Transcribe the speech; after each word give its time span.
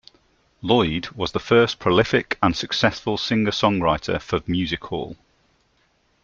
Lloyd 0.63 1.09
was 1.11 1.31
the 1.31 1.39
first 1.39 1.77
prolific 1.77 2.39
and 2.41 2.55
successful 2.57 3.19
singer-songwriter 3.19 4.19
for 4.19 4.39
music 4.47 4.83
hall. 4.85 5.15